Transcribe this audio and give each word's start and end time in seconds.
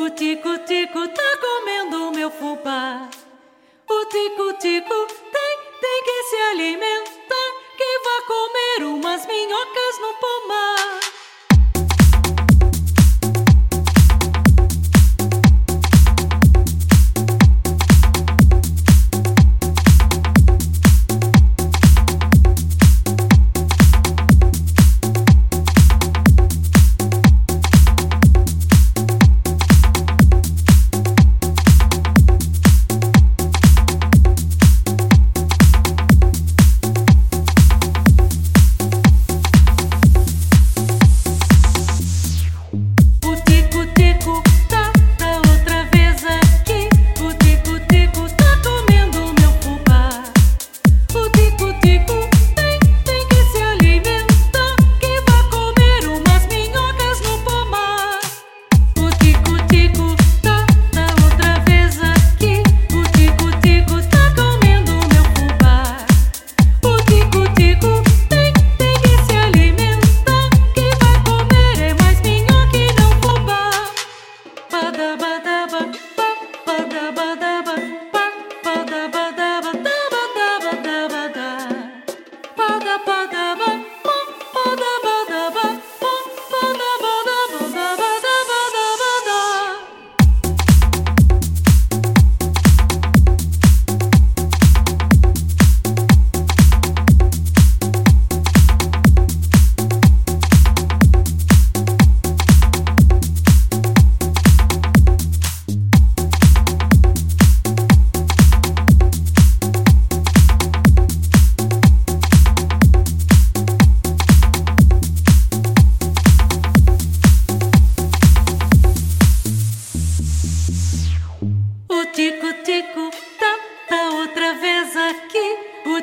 O 0.00 0.08
tico-tico 0.10 1.08
tá 1.08 1.36
comendo 1.40 2.06
o 2.06 2.12
meu 2.12 2.30
fubá. 2.30 3.10
O 3.88 4.04
tico-tico 4.04 4.94
tem, 5.32 5.58
tem 5.80 6.02
que 6.04 6.22
se 6.22 6.36
alimentar. 6.52 7.18
Que 7.76 7.98
vá 8.04 8.22
comer 8.28 8.84
umas 8.94 9.26
minhocas 9.26 9.98
no 10.00 10.14
pomar. 10.14 11.00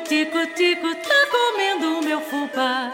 tico, 0.00 0.46
tico, 0.54 0.94
tá 0.96 1.26
comendo 1.30 1.98
o 1.98 2.02
meu 2.02 2.20
fubá. 2.20 2.92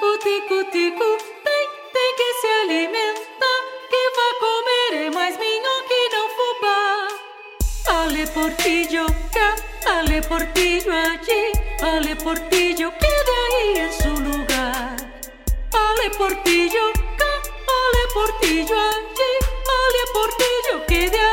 O 0.00 0.18
tico, 0.18 0.64
tico, 0.70 1.04
tem, 1.44 1.68
tem 1.92 2.14
que 2.16 2.34
se 2.40 2.46
alimentar. 2.62 3.60
Que 3.88 4.10
vai 4.16 4.32
comer 4.40 5.06
é 5.06 5.10
mais 5.10 5.38
minho 5.38 5.84
que 5.86 6.08
não 6.12 6.28
fubá. 6.30 7.08
Aleportilho 8.02 9.06
cá, 9.32 9.54
ale 9.86 10.20
portillo 10.22 10.92
allí. 10.92 11.52
Ale 11.82 12.14
de 12.74 12.84
aí 12.84 13.78
em 13.78 13.92
seu 13.92 14.12
lugar. 14.12 14.96
Ale 15.72 16.10
portillo 16.10 16.92
cá, 17.16 17.42
ale 17.68 18.12
portillo 18.12 18.74
allí. 18.74 19.38
Ale 19.68 20.12
portillo, 20.12 20.84
queda 20.86 21.27